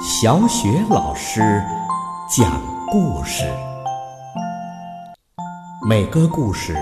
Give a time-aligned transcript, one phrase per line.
[0.00, 1.40] 小雪老师
[2.30, 3.42] 讲故事，
[5.88, 6.72] 每个故事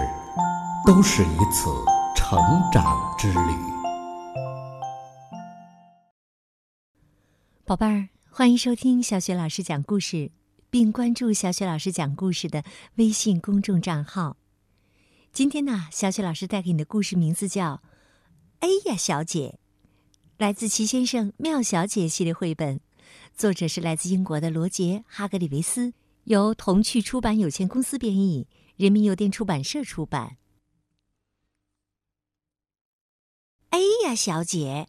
[0.84, 1.70] 都是一次
[2.14, 2.38] 成
[2.70, 2.84] 长
[3.16, 3.38] 之旅。
[7.64, 10.30] 宝贝儿，欢迎收听小雪老师讲故事，
[10.68, 12.64] 并关注小雪老师讲故事的
[12.96, 14.36] 微信公众账号。
[15.32, 17.74] 今天呢，小雪老师带给你的故事名字叫
[18.60, 19.58] 《哎呀，小姐》，
[20.36, 22.80] 来自齐先生、妙小姐系列绘本，
[23.36, 25.92] 作者是来自英国的罗杰·哈格里维斯，
[26.24, 30.38] 由童趣出版有限公司编译，人民邮电出版社出版。
[33.68, 34.88] 哎呀，小姐！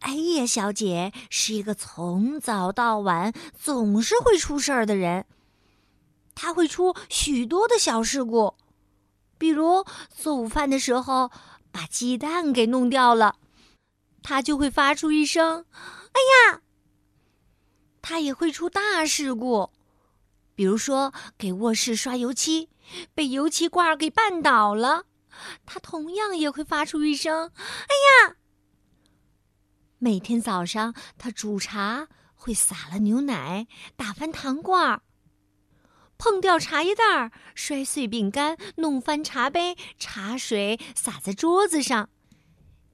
[0.00, 5.26] 哎呀，小姐是一个从早到晚总是会出事儿的人。
[6.34, 8.56] 她会出许多的小事故，
[9.38, 11.30] 比如做午饭的时候
[11.70, 13.36] 把鸡蛋给弄掉了，
[14.24, 15.64] 她就会发出一声
[16.16, 16.62] “哎呀”。
[18.00, 19.70] 他也会出大事故，
[20.54, 22.70] 比如说给卧室刷油漆，
[23.14, 25.06] 被油漆罐给绊倒了，
[25.66, 28.36] 他同样也会发出一声“哎呀”。
[29.98, 35.02] 每天早上，他煮茶会洒了牛奶，打翻糖罐儿，
[36.16, 42.08] 碰掉茶叶袋儿，摔碎饼干，弄翻茶杯，茶水洒在桌子上，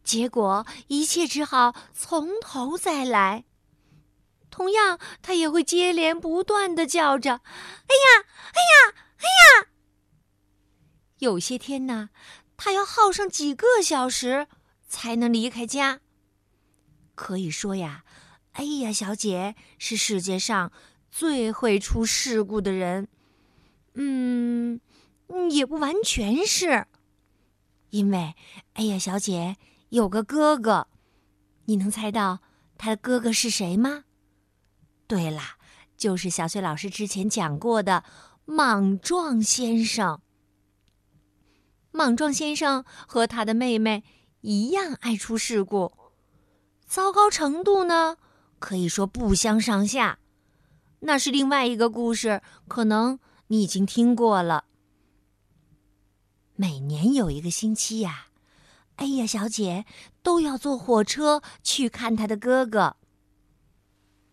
[0.05, 3.45] 结果一切只好从头再来。
[4.50, 7.41] 同样，他也会接连不断的叫着
[7.89, 9.69] ：“哎呀，哎呀，哎呀！”
[11.20, 12.11] 有些天呢，
[12.56, 14.47] 他要耗上几个小时
[14.86, 16.00] 才能离开家。
[17.14, 18.05] 可以说呀，
[18.53, 20.70] 哎呀，小姐是世界上
[21.11, 23.08] 最会出事故的人。
[23.95, 24.80] 嗯，
[25.50, 26.86] 也不完全是，
[27.91, 28.34] 因为
[28.75, 29.56] 哎呀，小姐
[29.93, 30.89] 有个哥哥，
[31.67, 32.41] 你能猜到
[32.79, 34.05] 他的哥哥是谁吗？
[35.07, 35.59] 对啦，
[35.98, 38.02] 就是小雪老师之前讲过的
[38.47, 40.23] 莽撞先生。
[41.91, 44.02] 莽撞先生和他的妹妹
[44.41, 45.92] 一样爱出事故。
[46.86, 48.17] 糟糕程度呢，
[48.58, 50.19] 可以说不相上下。
[51.01, 54.64] 那是另外一个故事，可能你已经听过了。
[56.55, 58.29] 每年有一个星期呀，
[59.02, 59.85] 哎呀，小姐
[60.23, 62.96] 都要坐火车去看她的哥哥。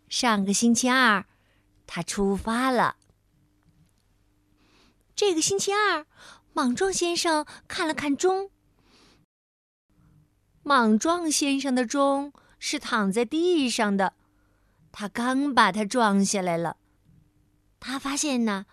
[0.08, 1.26] 上个星期二，
[1.88, 2.98] 他出发了。
[5.16, 6.06] 这个星期二，
[6.54, 8.52] 莽撞先生看了看钟。
[10.62, 12.32] 莽撞先生的钟。
[12.62, 14.16] 是躺在地上的，
[14.92, 16.76] 他刚把它撞下来了。
[17.80, 18.66] 他发现呢，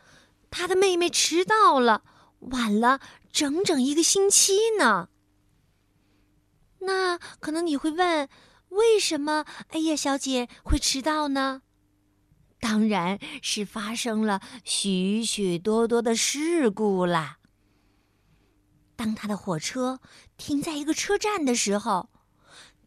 [0.51, 2.03] 他的妹妹迟到了，
[2.41, 5.09] 晚了整整一个星期呢。
[6.81, 8.29] 那可能你会问，
[8.69, 11.63] 为什么哎呀小姐会迟到呢？
[12.61, 17.39] 当然是发生了许许多多的事故啦。
[18.97, 20.01] 当他的火车
[20.37, 22.11] 停在一个车站的时候。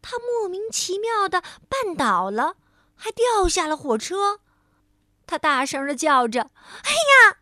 [0.02, 2.56] 他莫名其妙的绊倒了，
[2.94, 4.40] 还掉下了火车。
[5.26, 6.40] 他大声的叫着
[6.84, 7.36] ：“哎呀！”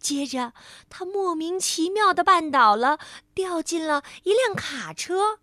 [0.00, 0.54] 接着，
[0.88, 2.98] 他莫名其妙的绊倒了，
[3.34, 5.38] 掉进了一辆卡车。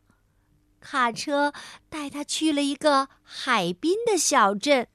[0.81, 1.53] 卡车
[1.89, 4.87] 带他去了一个海滨的小镇。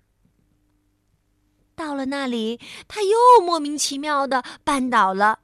[1.75, 5.39] 到了那里，他又莫名其妙的绊倒了。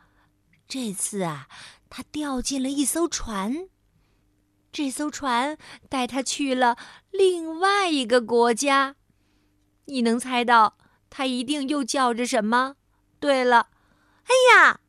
[0.68, 1.48] 这次啊。
[1.88, 3.70] 他掉进了一艘船，
[4.74, 6.76] 这艘船带他去了
[7.10, 8.98] 另外一个国家。
[9.86, 10.78] 你能猜到
[11.10, 12.76] 他一定又叫着什么？
[13.20, 13.70] 对了，
[14.24, 14.80] 哎呀！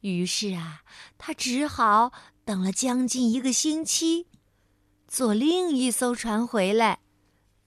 [0.00, 0.82] 于是啊，
[1.18, 2.12] 他只好
[2.44, 4.26] 等了将近一个星期，
[5.06, 7.00] 坐另一艘船回来，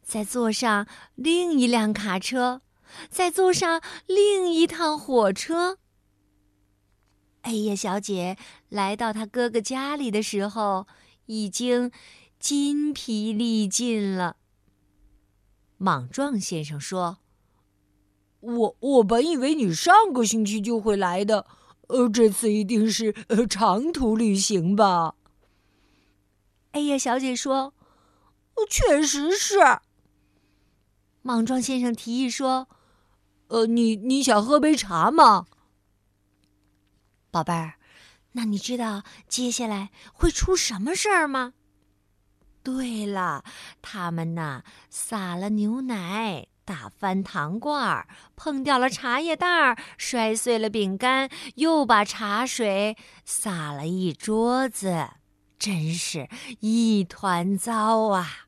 [0.03, 2.61] 再坐上另一辆卡车，
[3.09, 5.77] 再坐上另一趟火车。
[7.41, 8.37] 哎呀，小姐
[8.69, 10.87] 来到她哥哥家里的时候，
[11.27, 11.91] 已经
[12.39, 14.37] 筋疲力尽了。
[15.77, 17.17] 莽撞先生说
[18.39, 21.45] ：“我我本以为你上个星期就会来的，
[21.87, 25.15] 呃，这次一定是呃长途旅行吧？”
[26.71, 27.73] 哎呀，小姐说
[28.69, 29.59] ：“确实是。”
[31.21, 32.67] 莽撞先生提议说
[33.47, 35.47] ：“呃，你你想喝杯茶吗？”
[37.31, 37.75] 宝贝儿，
[38.33, 41.53] 那你知道接下来会出什么事儿吗？
[42.65, 43.43] 对了，
[43.83, 55.09] 他们呐撒了牛奶，打翻糖罐儿，碰掉了茶叶袋儿，摔碎了饼干，又把茶水洒了一桌子，
[55.59, 56.27] 真是
[56.61, 58.47] 一团糟啊！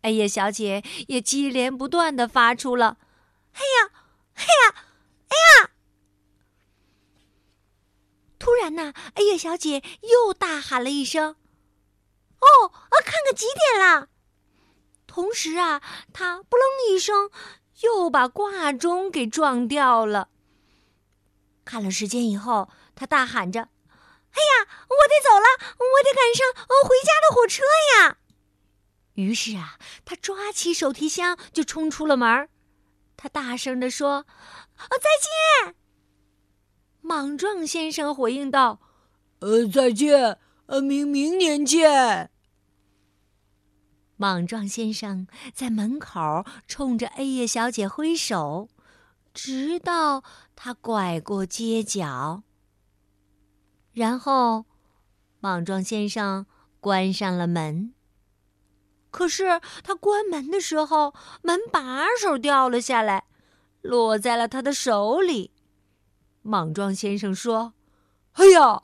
[0.00, 2.96] 哎呀，小姐也接连不断的发出了
[3.52, 3.90] “哎呀，
[4.36, 4.74] 哎呀，
[5.28, 5.70] 哎呀”。
[8.38, 11.36] 突然呢，哎呀，小姐又大喊了一声
[12.40, 14.08] ：“哦，啊，看看几点了！”
[15.06, 15.82] 同时啊，
[16.12, 17.30] 他“扑棱”一声，
[17.80, 20.28] 又把挂钟给撞掉了。
[21.64, 25.46] 看了时间以后，他大喊着：“哎呀，我得走了，
[25.78, 26.46] 我得赶上
[26.84, 27.64] 回家的火车
[27.96, 28.18] 呀！”
[29.14, 32.48] 于是啊，他抓起手提箱就冲出了门。
[33.16, 34.26] 他大声地说
[34.78, 35.10] ：“啊，再
[35.66, 35.74] 见！”
[37.02, 38.78] 莽撞先生回应道
[39.40, 40.38] ：“呃，再见，
[40.68, 42.30] 呃，明明年见。”
[44.16, 48.68] 莽撞先生在门口冲着 A 叶小姐挥手，
[49.32, 50.24] 直到
[50.56, 52.42] 他拐过街角。
[53.92, 54.66] 然后，
[55.40, 56.46] 莽撞先生
[56.80, 57.94] 关上了门。
[59.10, 63.24] 可是他关门的时候，门把手掉了下来，
[63.82, 65.52] 落在了他的手里。
[66.42, 67.74] 莽撞先生说
[68.34, 68.82] ：“哎呀，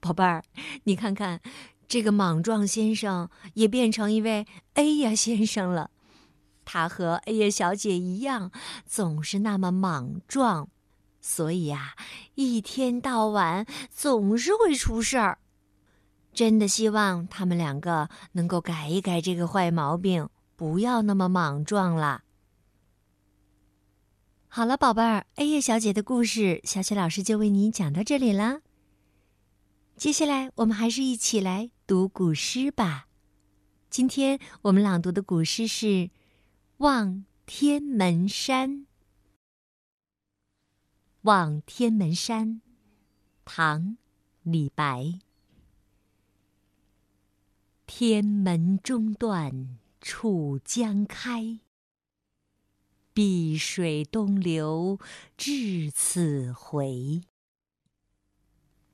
[0.00, 0.42] 宝贝儿，
[0.84, 1.40] 你看看。”
[1.88, 5.90] 这个莽撞先生也变成一位 A 呀先生了，
[6.66, 8.52] 他和 A 呀小姐一样，
[8.84, 10.68] 总是那么莽撞，
[11.22, 11.94] 所以啊，
[12.34, 15.38] 一天到晚总是会出事儿。
[16.34, 22.20] 真的希望他们两个能够改一改这个坏毛病，不要那么莽撞了。
[24.48, 28.60] 好了，宝贝儿，A 呀小姐的故事，小雪老师就为你讲到这里了。
[29.98, 33.08] 接下来，我们还是一起来读古诗吧。
[33.90, 35.86] 今天我们朗读的古诗是
[36.76, 38.70] 《望天门山》。
[41.22, 42.48] 《望天门山》，
[43.44, 43.82] 唐·
[44.44, 45.18] 李白。
[47.84, 51.58] 天门中断楚江开，
[53.12, 55.00] 碧水东流
[55.36, 57.22] 至此回。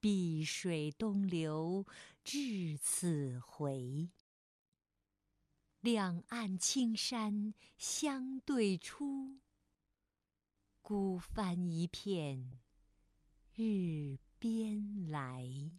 [0.00, 1.86] 碧水东流
[2.24, 4.10] 至此回。
[5.80, 9.38] 两岸青山相对出，
[10.82, 12.58] 孤帆一片
[13.54, 15.72] 日边来。